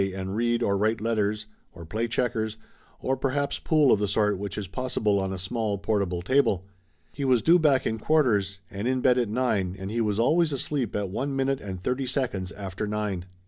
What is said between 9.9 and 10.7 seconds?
he was always